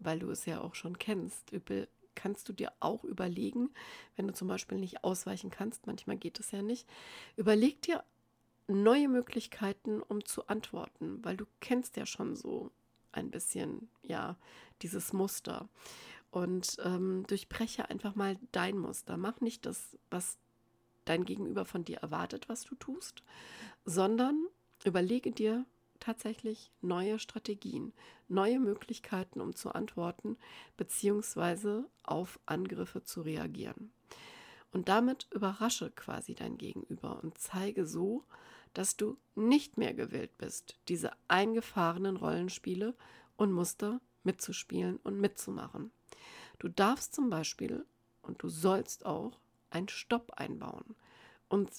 weil 0.00 0.18
du 0.18 0.30
es 0.30 0.46
ja 0.46 0.60
auch 0.60 0.74
schon 0.74 0.98
kennst, 0.98 1.52
kannst 2.14 2.48
du 2.48 2.52
dir 2.52 2.72
auch 2.80 3.04
überlegen, 3.04 3.70
wenn 4.16 4.26
du 4.26 4.34
zum 4.34 4.48
Beispiel 4.48 4.78
nicht 4.78 5.04
ausweichen 5.04 5.50
kannst, 5.50 5.86
manchmal 5.86 6.16
geht 6.16 6.40
es 6.40 6.50
ja 6.50 6.62
nicht, 6.62 6.88
überleg 7.36 7.80
dir 7.82 8.02
neue 8.66 9.08
Möglichkeiten, 9.08 10.02
um 10.02 10.24
zu 10.24 10.46
antworten, 10.48 11.24
weil 11.24 11.36
du 11.36 11.46
kennst 11.60 11.96
ja 11.96 12.06
schon 12.06 12.36
so 12.36 12.70
ein 13.12 13.30
bisschen, 13.30 13.88
ja, 14.02 14.36
dieses 14.82 15.12
Muster. 15.12 15.68
Und 16.30 16.76
ähm, 16.84 17.24
durchbreche 17.26 17.88
einfach 17.88 18.14
mal 18.14 18.36
dein 18.52 18.76
Muster. 18.76 19.16
Mach 19.16 19.40
nicht 19.40 19.64
das, 19.64 19.96
was 20.10 20.36
dein 21.06 21.24
Gegenüber 21.24 21.64
von 21.64 21.84
dir 21.84 21.98
erwartet, 21.98 22.50
was 22.50 22.64
du 22.64 22.74
tust, 22.74 23.22
sondern 23.86 24.46
überlege 24.84 25.32
dir 25.32 25.64
tatsächlich 26.00 26.70
neue 26.80 27.18
Strategien, 27.18 27.92
neue 28.28 28.60
Möglichkeiten, 28.60 29.40
um 29.40 29.54
zu 29.54 29.72
antworten, 29.72 30.36
beziehungsweise 30.76 31.84
auf 32.02 32.38
Angriffe 32.46 33.02
zu 33.02 33.22
reagieren. 33.22 33.90
Und 34.72 34.88
damit 34.88 35.28
überrasche 35.32 35.90
quasi 35.90 36.34
dein 36.34 36.58
Gegenüber 36.58 37.22
und 37.22 37.38
zeige 37.38 37.86
so, 37.86 38.24
dass 38.74 38.96
du 38.96 39.16
nicht 39.34 39.78
mehr 39.78 39.94
gewillt 39.94 40.36
bist, 40.38 40.78
diese 40.88 41.10
eingefahrenen 41.26 42.16
Rollenspiele 42.16 42.94
und 43.36 43.52
Muster 43.52 44.00
mitzuspielen 44.24 44.98
und 44.98 45.18
mitzumachen. 45.20 45.90
Du 46.58 46.68
darfst 46.68 47.14
zum 47.14 47.30
Beispiel 47.30 47.86
und 48.22 48.42
du 48.42 48.48
sollst 48.48 49.06
auch 49.06 49.38
ein 49.70 49.88
Stopp 49.88 50.32
einbauen 50.36 50.96
und 51.48 51.70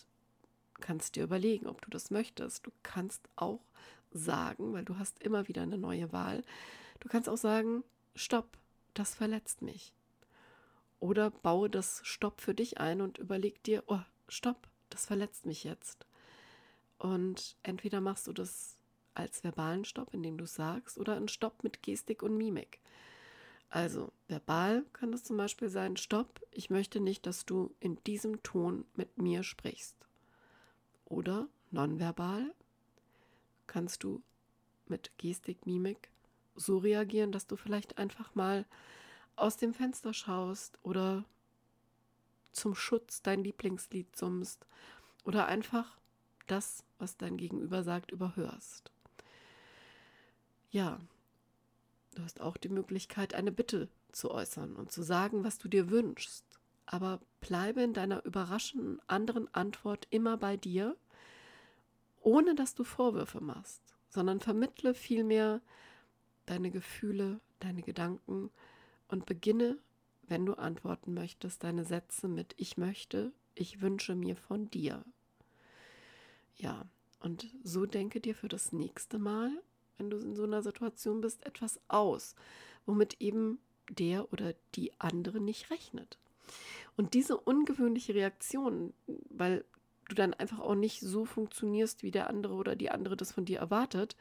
kannst 0.80 1.16
dir 1.16 1.24
überlegen, 1.24 1.68
ob 1.68 1.82
du 1.82 1.90
das 1.90 2.12
möchtest. 2.12 2.66
Du 2.66 2.72
kannst 2.84 3.30
auch 3.36 3.62
sagen, 4.12 4.74
weil 4.74 4.86
du 4.86 4.98
hast 4.98 5.22
immer 5.22 5.48
wieder 5.48 5.62
eine 5.62 5.78
neue 5.78 6.12
Wahl, 6.12 6.44
du 7.00 7.10
kannst 7.10 7.30
auch 7.30 7.38
sagen, 7.38 7.84
Stopp, 8.16 8.58
das 8.94 9.16
verletzt 9.16 9.62
mich. 9.62 9.94
Oder 11.00 11.30
baue 11.30 11.70
das 11.70 12.02
Stopp 12.04 12.42
für 12.42 12.54
dich 12.54 12.80
ein 12.80 13.02
und 13.02 13.18
überleg 13.18 13.64
dir, 13.64 13.84
oh, 13.88 14.02
Stopp, 14.28 14.68
das 14.90 15.06
verletzt 15.06 15.46
mich 15.46 15.64
jetzt. 15.64 16.06
Und 16.98 17.56
entweder 17.64 18.02
machst 18.02 18.28
du 18.28 18.34
das 18.34 18.78
als 19.14 19.44
verbalen 19.44 19.86
Stopp, 19.86 20.14
indem 20.14 20.38
du 20.38 20.46
sagst, 20.46 20.98
oder 20.98 21.16
ein 21.16 21.28
Stopp 21.28 21.64
mit 21.64 21.82
Gestik 21.82 22.24
und 22.24 22.38
Mimik. 22.38 22.80
Also 23.70 24.12
verbal 24.28 24.84
kann 24.94 25.14
es 25.14 25.24
zum 25.24 25.38
Beispiel 25.38 25.70
sein, 25.70 25.96
Stopp, 25.96 26.42
ich 26.52 26.70
möchte 26.70 27.00
nicht, 27.00 27.26
dass 27.26 27.46
du 27.46 27.74
in 27.80 28.02
diesem 28.04 28.42
Ton 28.44 28.86
mit 28.96 29.18
mir 29.18 29.44
sprichst. 29.44 29.96
Oder 31.06 31.48
nonverbal 31.72 32.52
kannst 33.70 34.04
du 34.04 34.22
mit 34.88 35.18
Gestik, 35.18 35.66
Mimik 35.66 36.10
so 36.56 36.80
reagieren, 36.80 37.32
dass 37.32 37.48
du 37.48 37.56
vielleicht 37.56 37.98
einfach 37.98 38.36
mal 38.36 38.66
aus 39.38 39.56
dem 39.56 39.74
Fenster 39.74 40.14
schaust 40.14 40.78
oder 40.84 41.24
zum 42.52 42.76
Schutz 42.76 43.22
dein 43.22 43.44
Lieblingslied 43.44 44.14
summst 44.18 44.66
oder 45.24 45.46
einfach 45.46 45.98
das, 46.48 46.84
was 46.98 47.16
dein 47.16 47.38
Gegenüber 47.38 47.84
sagt, 47.84 48.12
überhörst. 48.12 48.92
Ja, 50.72 51.00
du 52.16 52.24
hast 52.24 52.42
auch 52.42 52.58
die 52.58 52.70
Möglichkeit, 52.70 53.34
eine 53.34 53.52
Bitte 53.52 53.88
zu 54.12 54.32
äußern 54.32 54.76
und 54.76 54.92
zu 54.92 55.04
sagen, 55.04 55.44
was 55.44 55.58
du 55.60 55.68
dir 55.68 55.90
wünschst. 55.90 56.44
Aber 56.86 57.22
bleibe 57.40 57.84
in 57.84 57.94
deiner 57.94 58.26
überraschenden 58.26 59.00
anderen 59.08 59.54
Antwort 59.54 60.08
immer 60.10 60.38
bei 60.38 60.58
dir, 60.58 60.98
ohne 62.30 62.54
dass 62.54 62.76
du 62.76 62.84
Vorwürfe 62.84 63.42
machst, 63.42 63.82
sondern 64.08 64.40
vermittle 64.40 64.94
vielmehr 64.94 65.62
deine 66.46 66.70
Gefühle, 66.70 67.40
deine 67.60 67.82
Gedanken 67.82 68.52
und 69.08 69.26
beginne, 69.26 69.80
wenn 70.28 70.46
du 70.46 70.54
antworten 70.54 71.16
möchtest, 71.16 71.64
deine 71.64 71.86
Sätze 71.86 72.28
mit 72.28 72.54
Ich 72.58 72.78
möchte, 72.78 73.32
ich 73.56 73.82
wünsche 73.82 74.14
mir 74.14 74.36
von 74.36 74.70
dir. 74.70 75.04
Ja, 76.56 76.86
und 77.20 77.48
so 77.64 77.88
denke 77.88 78.22
dir 78.22 78.36
für 78.36 78.48
das 78.48 78.74
nächste 78.74 79.18
Mal, 79.18 79.50
wenn 79.98 80.12
du 80.12 80.18
in 80.18 80.36
so 80.36 80.44
einer 80.44 80.62
Situation 80.62 81.22
bist, 81.22 81.44
etwas 81.48 81.80
aus, 81.88 82.36
womit 82.86 83.20
eben 83.20 83.58
der 83.90 84.32
oder 84.32 84.54
die 84.76 84.92
andere 85.00 85.40
nicht 85.40 85.72
rechnet. 85.72 86.20
Und 86.96 87.16
diese 87.16 87.38
ungewöhnliche 87.38 88.14
Reaktion, 88.14 88.94
weil 89.32 89.66
du 90.10 90.16
dann 90.16 90.34
einfach 90.34 90.60
auch 90.60 90.76
nicht 90.76 91.00
so 91.00 91.26
funktionierst, 91.26 92.04
wie 92.04 92.12
der 92.12 92.30
andere 92.30 92.54
oder 92.56 92.76
die 92.76 92.92
andere 92.92 93.16
das 93.16 93.32
von 93.32 93.46
dir 93.46 93.60
erwartet, 93.60 94.16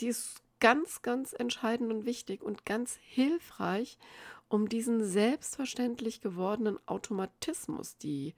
die 0.00 0.08
ist 0.08 0.42
ganz, 0.60 1.02
ganz 1.02 1.32
entscheidend 1.32 1.92
und 1.92 2.04
wichtig 2.04 2.42
und 2.42 2.66
ganz 2.66 2.98
hilfreich, 3.02 3.98
um 4.48 4.68
diesen 4.68 5.04
selbstverständlich 5.04 6.20
gewordenen 6.20 6.78
Automatismus, 6.86 7.96
die, 7.96 8.34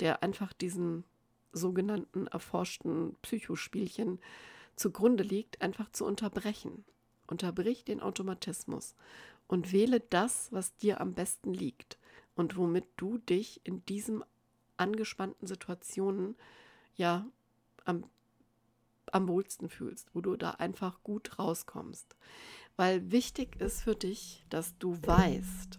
der 0.00 0.22
einfach 0.22 0.52
diesen 0.52 1.04
sogenannten 1.52 2.26
erforschten 2.26 3.14
Psychospielchen 3.22 4.20
zugrunde 4.76 5.22
liegt, 5.22 5.62
einfach 5.62 5.90
zu 5.90 6.04
unterbrechen. 6.04 6.84
Unterbrich 7.26 7.84
den 7.84 8.00
Automatismus 8.00 8.94
und 9.46 9.72
wähle 9.72 10.00
das, 10.00 10.50
was 10.50 10.76
dir 10.76 11.00
am 11.00 11.14
besten 11.14 11.54
liegt 11.54 11.98
und 12.34 12.56
womit 12.56 12.86
du 12.96 13.18
dich 13.18 13.60
in 13.64 13.84
diesem 13.86 14.24
angespannten 14.82 15.46
Situationen 15.46 16.36
ja 16.94 17.24
am, 17.84 18.04
am 19.10 19.28
wohlsten 19.28 19.68
fühlst, 19.68 20.14
wo 20.14 20.20
du 20.20 20.36
da 20.36 20.52
einfach 20.52 21.02
gut 21.02 21.38
rauskommst. 21.38 22.16
Weil 22.76 23.10
wichtig 23.12 23.60
ist 23.60 23.82
für 23.82 23.94
dich, 23.94 24.44
dass 24.50 24.76
du 24.78 24.96
weißt, 25.06 25.78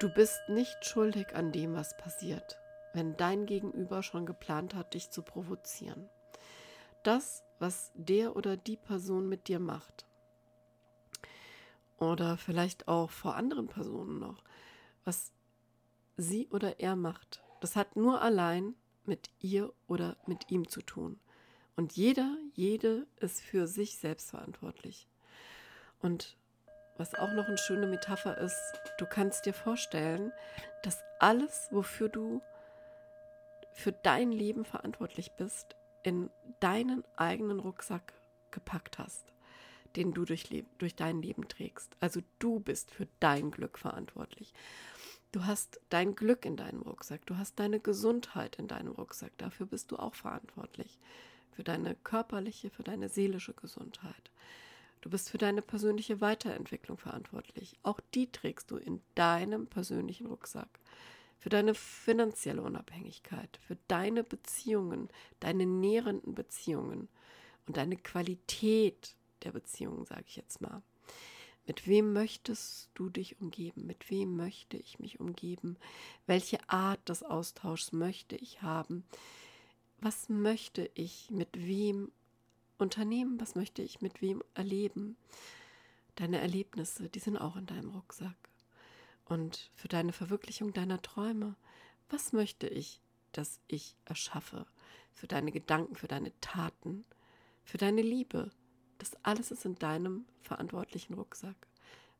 du 0.00 0.14
bist 0.14 0.38
nicht 0.48 0.84
schuldig 0.84 1.34
an 1.34 1.50
dem, 1.50 1.74
was 1.74 1.96
passiert, 1.96 2.58
wenn 2.92 3.16
dein 3.16 3.46
Gegenüber 3.46 4.02
schon 4.02 4.26
geplant 4.26 4.74
hat, 4.74 4.94
dich 4.94 5.10
zu 5.10 5.22
provozieren. 5.22 6.08
Das, 7.02 7.42
was 7.58 7.90
der 7.94 8.36
oder 8.36 8.56
die 8.56 8.76
Person 8.76 9.28
mit 9.28 9.48
dir 9.48 9.58
macht, 9.58 10.06
oder 11.98 12.36
vielleicht 12.36 12.88
auch 12.88 13.10
vor 13.10 13.36
anderen 13.36 13.66
Personen 13.66 14.18
noch, 14.18 14.42
was 15.04 15.32
sie 16.16 16.48
oder 16.48 16.80
er 16.80 16.96
macht. 16.96 17.42
Das 17.60 17.76
hat 17.76 17.96
nur 17.96 18.20
allein 18.22 18.74
mit 19.04 19.30
ihr 19.40 19.72
oder 19.86 20.16
mit 20.26 20.50
ihm 20.50 20.68
zu 20.68 20.82
tun. 20.82 21.18
Und 21.76 21.94
jeder, 21.94 22.36
jede 22.54 23.06
ist 23.16 23.40
für 23.40 23.66
sich 23.66 23.96
selbst 23.98 24.30
verantwortlich. 24.30 25.08
Und 26.00 26.36
was 26.96 27.14
auch 27.14 27.32
noch 27.32 27.46
eine 27.46 27.58
schöne 27.58 27.86
Metapher 27.86 28.38
ist, 28.38 28.80
du 28.98 29.06
kannst 29.06 29.46
dir 29.46 29.54
vorstellen, 29.54 30.32
dass 30.82 31.02
alles, 31.18 31.68
wofür 31.72 32.08
du 32.08 32.40
für 33.72 33.90
dein 33.90 34.30
Leben 34.30 34.64
verantwortlich 34.64 35.32
bist, 35.32 35.74
in 36.04 36.30
deinen 36.60 37.02
eigenen 37.16 37.58
Rucksack 37.58 38.12
gepackt 38.52 38.98
hast, 38.98 39.32
den 39.96 40.12
du 40.12 40.24
durch, 40.24 40.48
durch 40.78 40.94
dein 40.94 41.20
Leben 41.20 41.48
trägst. 41.48 41.96
Also 41.98 42.20
du 42.38 42.60
bist 42.60 42.92
für 42.92 43.08
dein 43.18 43.50
Glück 43.50 43.78
verantwortlich. 43.78 44.52
Du 45.34 45.46
hast 45.46 45.80
dein 45.88 46.14
Glück 46.14 46.44
in 46.44 46.56
deinem 46.56 46.82
Rucksack, 46.82 47.26
du 47.26 47.36
hast 47.36 47.58
deine 47.58 47.80
Gesundheit 47.80 48.54
in 48.54 48.68
deinem 48.68 48.92
Rucksack, 48.92 49.36
dafür 49.36 49.66
bist 49.66 49.90
du 49.90 49.96
auch 49.96 50.14
verantwortlich. 50.14 51.00
Für 51.50 51.64
deine 51.64 51.96
körperliche, 51.96 52.70
für 52.70 52.84
deine 52.84 53.08
seelische 53.08 53.52
Gesundheit. 53.52 54.30
Du 55.00 55.10
bist 55.10 55.30
für 55.30 55.38
deine 55.38 55.60
persönliche 55.60 56.20
Weiterentwicklung 56.20 56.98
verantwortlich. 56.98 57.74
Auch 57.82 57.98
die 58.14 58.30
trägst 58.30 58.70
du 58.70 58.76
in 58.76 59.00
deinem 59.16 59.66
persönlichen 59.66 60.28
Rucksack. 60.28 60.68
Für 61.40 61.48
deine 61.48 61.74
finanzielle 61.74 62.62
Unabhängigkeit, 62.62 63.58
für 63.66 63.76
deine 63.88 64.22
Beziehungen, 64.22 65.08
deine 65.40 65.66
nährenden 65.66 66.36
Beziehungen 66.36 67.08
und 67.66 67.76
deine 67.76 67.96
Qualität 67.96 69.16
der 69.42 69.50
Beziehung, 69.50 70.06
sage 70.06 70.26
ich 70.28 70.36
jetzt 70.36 70.60
mal. 70.60 70.80
Mit 71.66 71.86
wem 71.86 72.12
möchtest 72.12 72.90
du 72.94 73.08
dich 73.08 73.40
umgeben? 73.40 73.86
Mit 73.86 74.10
wem 74.10 74.36
möchte 74.36 74.76
ich 74.76 74.98
mich 74.98 75.18
umgeben? 75.18 75.76
Welche 76.26 76.58
Art 76.68 77.08
des 77.08 77.22
Austauschs 77.22 77.92
möchte 77.92 78.36
ich 78.36 78.60
haben? 78.60 79.04
Was 80.00 80.28
möchte 80.28 80.90
ich 80.94 81.30
mit 81.30 81.48
wem 81.54 82.12
unternehmen? 82.76 83.40
Was 83.40 83.54
möchte 83.54 83.80
ich 83.80 84.02
mit 84.02 84.20
wem 84.20 84.42
erleben? 84.52 85.16
Deine 86.16 86.40
Erlebnisse, 86.40 87.08
die 87.08 87.18
sind 87.18 87.38
auch 87.38 87.56
in 87.56 87.66
deinem 87.66 87.90
Rucksack. 87.90 88.36
Und 89.24 89.70
für 89.74 89.88
deine 89.88 90.12
Verwirklichung 90.12 90.74
deiner 90.74 91.00
Träume, 91.00 91.56
was 92.10 92.34
möchte 92.34 92.68
ich, 92.68 93.00
dass 93.32 93.58
ich 93.68 93.96
erschaffe? 94.04 94.66
Für 95.14 95.26
deine 95.26 95.50
Gedanken, 95.50 95.96
für 95.96 96.08
deine 96.08 96.38
Taten, 96.40 97.06
für 97.64 97.78
deine 97.78 98.02
Liebe, 98.02 98.50
das 99.04 99.22
alles 99.22 99.50
ist 99.50 99.66
in 99.66 99.74
deinem 99.74 100.24
verantwortlichen 100.42 101.14
Rucksack. 101.14 101.56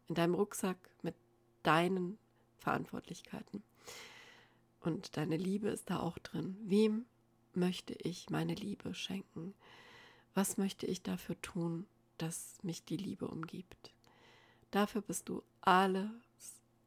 In 0.09 0.15
deinem 0.15 0.35
Rucksack 0.35 0.77
mit 1.03 1.15
deinen 1.63 2.19
Verantwortlichkeiten. 2.59 3.63
Und 4.81 5.17
deine 5.17 5.39
Liebe 5.39 5.69
ist 5.69 5.89
da 5.89 6.01
auch 6.01 6.19
drin. 6.19 6.59
Wem 6.61 7.07
möchte 7.55 7.95
ich 7.95 8.29
meine 8.29 8.55
Liebe 8.55 8.95
schenken? 8.95 9.55
Was 10.35 10.59
möchte 10.59 10.87
ich 10.87 11.03
dafür 11.03 11.41
tun, 11.41 11.87
dass 12.19 12.59
mich 12.63 12.85
die 12.85 12.99
Liebe 12.99 13.29
umgibt? 13.29 13.95
Dafür 14.71 15.01
bist 15.01 15.31
du 15.31 15.43
alles 15.63 16.11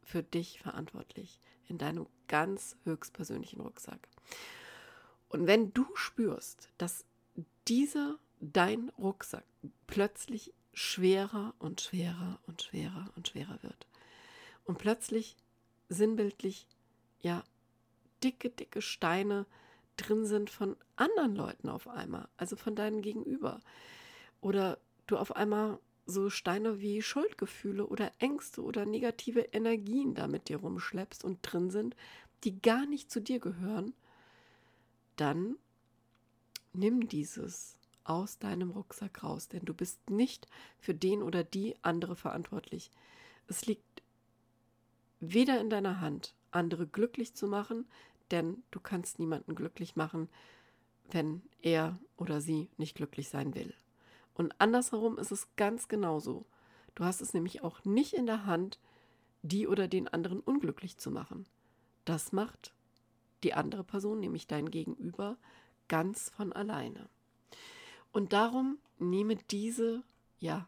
für 0.03 0.21
dich 0.21 0.59
verantwortlich 0.59 1.39
in 1.67 1.79
deinem 1.79 2.05
ganz 2.27 2.77
höchstpersönlichen 2.83 3.61
Rucksack. 3.61 4.07
Und 5.29 5.47
wenn 5.47 5.73
du 5.73 5.87
spürst, 5.95 6.69
dass 6.77 7.03
dieser 7.67 8.19
dein 8.39 8.89
Rucksack 8.97 9.45
plötzlich 9.87 10.53
schwerer 10.73 11.53
und 11.59 11.81
schwerer 11.81 12.39
und 12.45 12.61
schwerer 12.61 13.09
und 13.15 13.27
schwerer 13.27 13.57
wird. 13.63 13.87
Und 14.65 14.77
plötzlich 14.77 15.35
sinnbildlich, 15.89 16.67
ja, 17.21 17.43
dicke, 18.23 18.49
dicke 18.49 18.81
Steine 18.81 19.45
drin 19.95 20.25
sind 20.25 20.49
von 20.49 20.75
anderen 20.95 21.35
Leuten 21.35 21.69
auf 21.69 21.87
einmal, 21.87 22.27
also 22.37 22.55
von 22.55 22.75
deinem 22.75 23.01
Gegenüber. 23.01 23.59
Oder 24.41 24.77
du 25.07 25.17
auf 25.17 25.35
einmal 25.35 25.79
so 26.05 26.29
Steine 26.29 26.79
wie 26.79 27.01
Schuldgefühle 27.01 27.85
oder 27.85 28.11
Ängste 28.19 28.61
oder 28.61 28.85
negative 28.85 29.41
Energien 29.41 30.13
da 30.13 30.27
mit 30.27 30.47
dir 30.47 30.57
rumschleppst 30.57 31.23
und 31.23 31.39
drin 31.41 31.69
sind, 31.69 31.95
die 32.43 32.61
gar 32.61 32.85
nicht 32.85 33.11
zu 33.11 33.19
dir 33.19 33.39
gehören, 33.39 33.93
dann 35.15 35.57
nimm 36.73 37.07
dieses 37.07 37.76
aus 38.07 38.39
deinem 38.39 38.71
Rucksack 38.71 39.23
raus, 39.23 39.47
denn 39.47 39.65
du 39.65 39.73
bist 39.73 40.09
nicht 40.09 40.47
für 40.79 40.93
den 40.93 41.21
oder 41.21 41.43
die 41.43 41.75
andere 41.81 42.15
verantwortlich. 42.15 42.91
Es 43.47 43.65
liegt 43.65 44.01
weder 45.19 45.59
in 45.59 45.69
deiner 45.69 45.99
Hand, 45.99 46.33
andere 46.51 46.87
glücklich 46.87 47.33
zu 47.33 47.47
machen, 47.47 47.85
denn 48.31 48.63
du 48.71 48.79
kannst 48.79 49.19
niemanden 49.19 49.55
glücklich 49.55 49.95
machen, 49.95 50.29
wenn 51.09 51.41
er 51.61 51.99
oder 52.17 52.41
sie 52.41 52.69
nicht 52.77 52.95
glücklich 52.95 53.29
sein 53.29 53.55
will. 53.55 53.73
Und 54.33 54.53
andersherum 54.59 55.17
ist 55.17 55.31
es 55.31 55.47
ganz 55.55 55.87
genauso. 55.87 56.45
Du 56.95 57.03
hast 57.03 57.21
es 57.21 57.33
nämlich 57.33 57.63
auch 57.63 57.83
nicht 57.85 58.13
in 58.13 58.25
der 58.25 58.45
Hand, 58.45 58.79
die 59.41 59.67
oder 59.67 59.87
den 59.87 60.07
anderen 60.07 60.39
unglücklich 60.39 60.97
zu 60.97 61.11
machen. 61.11 61.45
Das 62.05 62.31
macht 62.31 62.73
die 63.43 63.53
andere 63.53 63.83
Person, 63.83 64.19
nämlich 64.19 64.47
dein 64.47 64.71
Gegenüber, 64.71 65.37
ganz 65.87 66.29
von 66.29 66.53
alleine. 66.53 67.09
Und 68.11 68.33
darum 68.33 68.77
nehme 68.99 69.35
diese, 69.35 70.03
ja, 70.39 70.67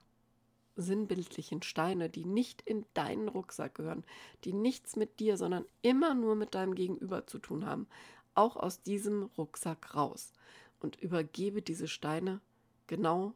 sinnbildlichen 0.75 1.61
Steine, 1.61 2.09
die 2.09 2.25
nicht 2.25 2.61
in 2.61 2.85
deinen 2.93 3.27
Rucksack 3.27 3.75
gehören, 3.75 4.05
die 4.43 4.53
nichts 4.53 4.95
mit 4.95 5.19
dir, 5.19 5.37
sondern 5.37 5.65
immer 5.81 6.13
nur 6.13 6.35
mit 6.35 6.55
deinem 6.55 6.75
Gegenüber 6.75 7.27
zu 7.27 7.39
tun 7.39 7.65
haben, 7.65 7.87
auch 8.33 8.55
aus 8.55 8.81
diesem 8.81 9.23
Rucksack 9.37 9.95
raus 9.95 10.31
und 10.79 10.95
übergebe 11.01 11.61
diese 11.61 11.87
Steine 11.87 12.39
genau 12.87 13.33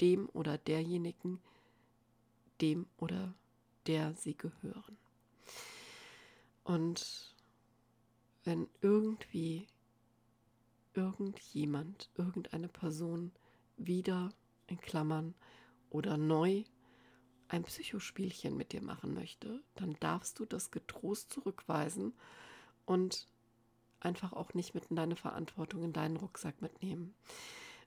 dem 0.00 0.28
oder 0.32 0.58
derjenigen, 0.58 1.40
dem 2.60 2.86
oder 2.98 3.34
der 3.86 4.14
sie 4.14 4.36
gehören. 4.36 4.98
Und 6.64 7.34
wenn 8.44 8.68
irgendwie 8.82 9.66
irgendjemand, 10.98 12.10
irgendeine 12.16 12.66
Person 12.66 13.30
wieder 13.76 14.30
in 14.66 14.80
Klammern 14.80 15.34
oder 15.90 16.16
neu 16.16 16.64
ein 17.46 17.62
Psychospielchen 17.62 18.56
mit 18.56 18.72
dir 18.72 18.82
machen 18.82 19.14
möchte, 19.14 19.62
dann 19.76 19.96
darfst 20.00 20.40
du 20.40 20.44
das 20.44 20.72
getrost 20.72 21.32
zurückweisen 21.32 22.12
und 22.84 23.28
einfach 24.00 24.32
auch 24.32 24.54
nicht 24.54 24.74
mit 24.74 24.86
in 24.86 24.96
deine 24.96 25.14
Verantwortung 25.14 25.84
in 25.84 25.92
deinen 25.92 26.16
Rucksack 26.16 26.60
mitnehmen. 26.60 27.14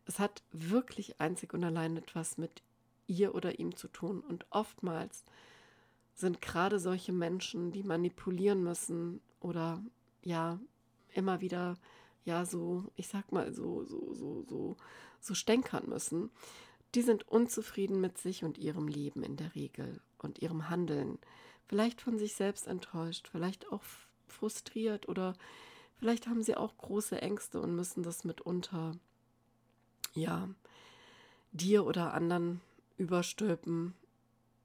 Es 0.05 0.17
hat 0.17 0.41
wirklich 0.53 1.19
einzig 1.19 1.53
und 1.53 1.63
allein 1.65 1.97
etwas 1.97 2.37
mit 2.37 2.63
ihr 3.07 3.35
oder 3.35 3.59
ihm 3.59 3.75
zu 3.75 3.89
tun 3.89 4.21
und 4.21 4.45
oftmals 4.49 5.25
sind 6.13 6.41
gerade 6.41 6.79
solche 6.79 7.11
Menschen, 7.11 7.71
die 7.71 7.83
manipulieren 7.83 8.63
müssen 8.63 9.19
oder 9.41 9.83
ja 10.23 10.59
immer 11.13 11.41
wieder 11.41 11.77
ja 12.25 12.45
so, 12.45 12.85
ich 12.95 13.07
sag 13.07 13.31
mal, 13.31 13.53
so, 13.53 13.83
so, 13.83 14.13
so, 14.13 14.43
so, 14.43 14.77
so 15.19 15.33
stänkern 15.33 15.87
müssen, 15.87 16.29
die 16.95 17.01
sind 17.01 17.27
unzufrieden 17.27 18.01
mit 18.01 18.17
sich 18.17 18.43
und 18.43 18.57
ihrem 18.57 18.87
Leben 18.87 19.23
in 19.23 19.37
der 19.37 19.55
Regel 19.55 20.01
und 20.17 20.39
ihrem 20.39 20.69
Handeln. 20.69 21.19
Vielleicht 21.67 22.01
von 22.01 22.17
sich 22.17 22.35
selbst 22.35 22.67
enttäuscht, 22.67 23.29
vielleicht 23.31 23.71
auch 23.71 23.83
frustriert 24.27 25.07
oder 25.07 25.35
vielleicht 25.97 26.27
haben 26.27 26.43
sie 26.43 26.55
auch 26.55 26.77
große 26.77 27.21
Ängste 27.21 27.61
und 27.61 27.75
müssen 27.75 28.03
das 28.03 28.23
mitunter, 28.23 28.97
ja, 30.13 30.49
dir 31.53 31.85
oder 31.85 32.13
anderen 32.13 32.61
überstülpen. 32.97 33.93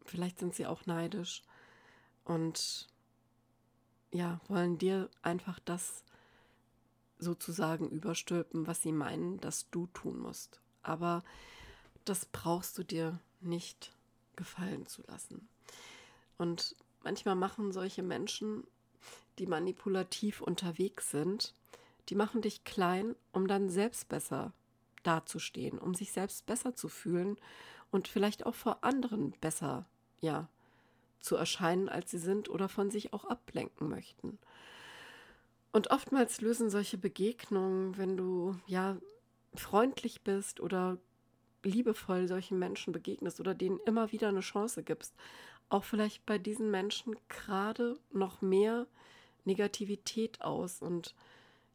Vielleicht 0.05 0.39
sind 0.39 0.55
sie 0.55 0.67
auch 0.67 0.87
neidisch 0.87 1.43
und 2.25 2.89
ja, 4.13 4.41
wollen 4.49 4.79
dir 4.79 5.11
einfach 5.23 5.59
das 5.61 6.05
sozusagen 7.19 7.89
überstülpen, 7.89 8.67
was 8.67 8.83
sie 8.83 8.93
meinen, 8.93 9.41
dass 9.41 9.71
du 9.71 9.87
tun 9.89 10.19
musst. 10.19 10.61
Aber 10.83 11.25
das 12.05 12.27
brauchst 12.27 12.77
du 12.79 12.85
dir 12.85 13.19
nicht 13.41 13.93
gefallen 14.37 14.87
zu 14.87 15.03
lassen. 15.09 15.49
Und 16.39 16.77
manchmal 17.03 17.35
machen 17.35 17.73
solche 17.73 18.03
Menschen, 18.03 18.65
die 19.39 19.47
manipulativ 19.47 20.41
unterwegs 20.41 21.11
sind, 21.11 21.55
die 22.09 22.15
machen 22.15 22.43
dich 22.43 22.65
klein, 22.65 23.17
um 23.33 23.49
dann 23.49 23.69
selbst 23.69 24.09
besser 24.09 24.53
dazustehen, 25.03 25.79
um 25.79 25.95
sich 25.95 26.13
selbst 26.13 26.47
besser 26.47 26.75
zu 26.75 26.89
fühlen 26.89 27.37
und 27.91 28.09
vielleicht 28.09 28.47
auch 28.47 28.55
vor 28.55 28.85
anderen 28.85 29.33
besser, 29.41 29.87
ja, 30.21 30.49
zu 31.21 31.37
erscheinen, 31.37 31.89
als 31.89 32.11
sie 32.11 32.19
sind 32.19 32.49
oder 32.49 32.69
von 32.69 32.91
sich 32.91 33.13
auch 33.13 33.25
ablenken 33.25 33.89
möchten. 33.89 34.39
Und 35.77 35.91
oftmals 35.91 36.41
lösen 36.41 36.71
solche 36.71 36.97
Begegnungen, 36.97 37.99
wenn 37.99 38.17
du 38.17 38.57
ja 38.67 38.97
freundlich 39.55 40.23
bist 40.23 40.59
oder 40.59 40.97
liebevoll 41.63 42.29
solchen 42.29 42.59
Menschen 42.59 42.95
begegnest 42.95 43.41
oder 43.41 43.55
denen 43.55 43.79
immer 43.85 44.11
wieder 44.11 44.29
eine 44.29 44.41
Chance 44.41 44.83
gibst, 44.83 45.15
auch 45.69 45.85
vielleicht 45.85 46.25
bei 46.25 46.39
diesen 46.39 46.71
Menschen 46.71 47.15
gerade 47.29 47.99
noch 48.11 48.41
mehr 48.41 48.87
Negativität 49.45 50.41
aus. 50.41 50.81
Und 50.81 51.15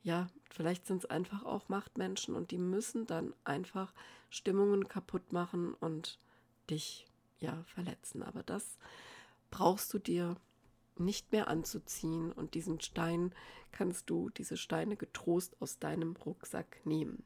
ja, 0.02 0.30
vielleicht 0.50 0.88
sind 0.88 1.04
es 1.04 1.10
einfach 1.12 1.46
auch 1.46 1.70
Machtmenschen 1.70 2.34
und 2.36 2.50
die 2.50 2.58
müssen 2.58 3.06
dann 3.06 3.36
einfach 3.44 3.94
Stimmungen 4.32 4.88
kaputt 4.88 5.32
machen 5.32 5.76
und 5.76 6.18
dich 6.72 7.06
ja 7.40 7.64
verletzen. 7.68 8.24
Aber 8.24 8.42
das 8.42 8.80
brauchst 9.52 9.94
du 9.94 10.00
dir 10.00 10.38
nicht 10.98 11.32
mehr 11.32 11.48
anzuziehen 11.48 12.32
und 12.32 12.54
diesen 12.54 12.82
Stein 12.82 13.34
kannst 13.72 14.10
du, 14.10 14.30
diese 14.30 14.58
Steine 14.58 14.98
getrost 14.98 15.56
aus 15.60 15.80
deinem 15.80 16.16
Rucksack 16.16 16.82
nehmen. 16.86 17.24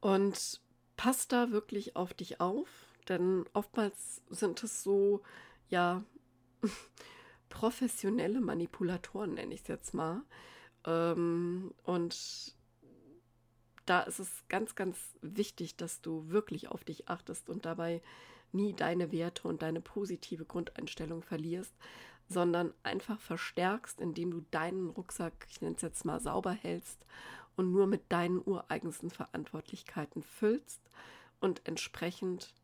Und 0.00 0.60
pass 0.96 1.28
da 1.28 1.50
wirklich 1.50 1.96
auf 1.96 2.14
dich 2.14 2.40
auf, 2.40 2.68
denn 3.08 3.44
oftmals 3.52 4.22
sind 4.30 4.62
es 4.62 4.82
so, 4.82 5.22
ja, 5.68 6.04
professionelle 7.48 8.40
Manipulatoren, 8.40 9.34
nenne 9.34 9.54
ich 9.54 9.62
es 9.62 9.68
jetzt 9.68 9.94
mal. 9.94 10.22
Ähm, 10.84 11.72
und 11.84 12.56
da 13.86 14.00
ist 14.00 14.18
es 14.18 14.44
ganz, 14.48 14.74
ganz 14.74 14.98
wichtig, 15.20 15.76
dass 15.76 16.00
du 16.00 16.30
wirklich 16.30 16.68
auf 16.68 16.84
dich 16.84 17.08
achtest 17.08 17.48
und 17.48 17.64
dabei 17.64 18.02
nie 18.54 18.74
deine 18.74 19.12
Werte 19.12 19.48
und 19.48 19.62
deine 19.62 19.80
positive 19.80 20.44
Grundeinstellung 20.44 21.22
verlierst, 21.22 21.74
sondern 22.28 22.72
einfach 22.82 23.20
verstärkst, 23.20 24.00
indem 24.00 24.30
du 24.30 24.44
deinen 24.50 24.90
Rucksack, 24.90 25.46
ich 25.50 25.60
nenne 25.60 25.76
es 25.76 25.82
jetzt 25.82 26.04
mal, 26.04 26.20
sauber 26.20 26.52
hältst 26.52 27.04
und 27.56 27.72
nur 27.72 27.86
mit 27.86 28.10
deinen 28.10 28.40
ureigensten 28.44 29.10
Verantwortlichkeiten 29.10 30.22
füllst 30.22 30.80
und 31.40 31.60
entsprechend 31.66 32.54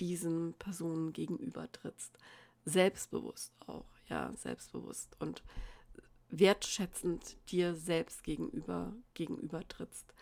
diesen 0.00 0.54
Personen 0.54 1.12
gegenüber 1.12 1.70
trittst. 1.70 2.18
Selbstbewusst 2.64 3.52
auch, 3.66 3.86
ja, 4.08 4.32
selbstbewusst 4.36 5.16
und 5.20 5.42
wertschätzend 6.30 7.36
dir 7.50 7.74
selbst 7.74 8.24
gegenüber 8.24 8.92
gegenüber 9.14 9.66
trittst 9.68 10.12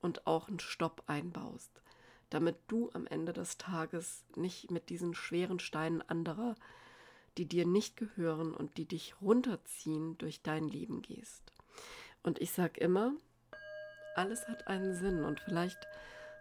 und 0.00 0.26
auch 0.26 0.48
einen 0.48 0.60
Stopp 0.60 1.02
einbaust, 1.06 1.82
damit 2.30 2.56
du 2.68 2.90
am 2.92 3.06
Ende 3.06 3.32
des 3.32 3.58
Tages 3.58 4.24
nicht 4.34 4.70
mit 4.70 4.88
diesen 4.88 5.14
schweren 5.14 5.58
Steinen 5.58 6.02
anderer, 6.02 6.54
die 7.38 7.46
dir 7.46 7.66
nicht 7.66 7.96
gehören 7.96 8.54
und 8.54 8.78
die 8.78 8.86
dich 8.86 9.20
runterziehen, 9.20 10.16
durch 10.18 10.42
dein 10.42 10.68
Leben 10.68 11.02
gehst. 11.02 11.52
Und 12.22 12.40
ich 12.40 12.50
sage 12.52 12.80
immer, 12.80 13.12
alles 14.14 14.48
hat 14.48 14.66
einen 14.66 14.94
Sinn 14.94 15.24
und 15.24 15.40
vielleicht 15.40 15.86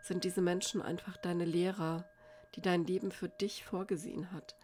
sind 0.01 0.23
diese 0.23 0.41
Menschen 0.41 0.81
einfach 0.81 1.17
deine 1.17 1.45
Lehrer, 1.45 2.05
die 2.55 2.61
dein 2.61 2.85
Leben 2.85 3.11
für 3.11 3.27
dich 3.27 3.65
vorgesehen 3.65 4.31
hat 4.31 4.55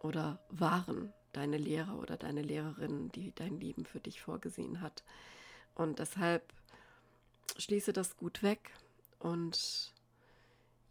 oder 0.00 0.38
waren 0.48 1.12
deine 1.32 1.58
Lehrer 1.58 1.98
oder 1.98 2.16
deine 2.16 2.42
Lehrerin, 2.42 3.10
die 3.12 3.32
dein 3.34 3.60
Leben 3.60 3.84
für 3.84 4.00
dich 4.00 4.20
vorgesehen 4.20 4.80
hat. 4.80 5.04
Und 5.74 5.98
deshalb 5.98 6.52
schließe 7.58 7.92
das 7.92 8.16
gut 8.16 8.42
weg 8.42 8.72
und 9.18 9.92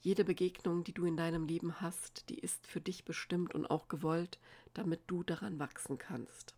jede 0.06 0.24
Begegnung, 0.24 0.84
die 0.84 0.94
du 0.94 1.06
in 1.06 1.18
deinem 1.18 1.46
Leben 1.48 1.82
hast, 1.82 2.30
die 2.30 2.38
ist 2.38 2.68
für 2.68 2.80
dich 2.80 3.06
bestimmt 3.06 3.56
und 3.56 3.66
auch 3.66 3.88
gewollt, 3.88 4.40
damit 4.76 5.02
du 5.08 5.24
daran 5.24 5.58
wachsen 5.58 5.98
kannst. 5.98 6.54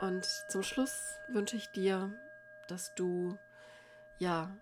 Und 0.00 0.26
zum 0.48 0.62
Schluss 0.62 0.94
wünsche 1.28 1.56
ich 1.56 1.66
dir, 1.72 2.18
dass 2.68 2.94
du 2.94 3.36
ja 4.18 4.56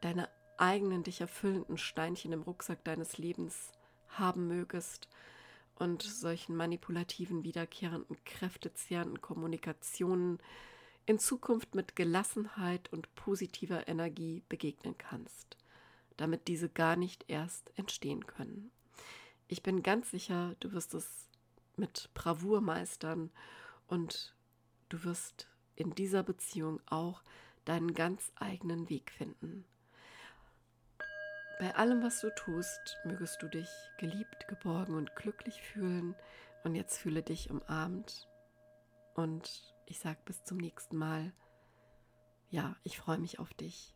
deine 0.00 0.28
eigenen 0.58 1.02
dich 1.02 1.20
erfüllenden 1.20 1.76
Steinchen 1.76 2.30
im 2.30 2.42
Rucksack 2.42 2.84
deines 2.84 3.18
Lebens 3.18 3.72
haben 4.10 4.46
mögest 4.46 5.08
und 5.74 6.02
solchen 6.02 6.54
manipulativen, 6.54 7.42
wiederkehrenden, 7.42 8.16
kräftezehrenden 8.24 9.20
Kommunikationen 9.20 10.38
in 11.06 11.18
Zukunft 11.18 11.74
mit 11.74 11.96
Gelassenheit 11.96 12.92
und 12.92 13.12
positiver 13.16 13.88
Energie 13.88 14.44
begegnen 14.48 14.96
kannst, 14.96 15.56
damit 16.20 16.48
diese 16.48 16.68
gar 16.68 16.96
nicht 16.96 17.24
erst 17.28 17.72
entstehen 17.78 18.26
können. 18.26 18.70
Ich 19.48 19.62
bin 19.62 19.82
ganz 19.82 20.10
sicher, 20.10 20.54
du 20.60 20.72
wirst 20.72 20.92
es 20.92 21.30
mit 21.76 22.10
Bravour 22.12 22.60
meistern 22.60 23.30
und 23.86 24.36
du 24.90 25.02
wirst 25.04 25.48
in 25.76 25.94
dieser 25.94 26.22
Beziehung 26.22 26.78
auch 26.84 27.22
deinen 27.64 27.94
ganz 27.94 28.32
eigenen 28.36 28.90
Weg 28.90 29.10
finden. 29.10 29.64
Bei 31.58 31.74
allem, 31.74 32.02
was 32.02 32.20
du 32.20 32.34
tust, 32.34 32.98
mögest 33.04 33.40
du 33.42 33.48
dich 33.48 33.68
geliebt, 33.98 34.46
geborgen 34.46 34.94
und 34.94 35.16
glücklich 35.16 35.62
fühlen. 35.62 36.14
Und 36.64 36.74
jetzt 36.74 36.98
fühle 36.98 37.22
dich 37.22 37.50
umarmt. 37.50 38.28
Und 39.14 39.74
ich 39.86 39.98
sage 39.98 40.18
bis 40.24 40.44
zum 40.44 40.58
nächsten 40.58 40.96
Mal. 40.96 41.32
Ja, 42.50 42.76
ich 42.82 42.98
freue 42.98 43.18
mich 43.18 43.38
auf 43.38 43.52
dich 43.54 43.94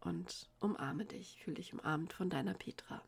und 0.00 0.48
umarme 0.60 1.04
dich. 1.04 1.38
Fühle 1.42 1.56
dich 1.56 1.72
umarmt 1.72 2.12
von 2.12 2.30
deiner 2.30 2.54
Petra. 2.54 3.02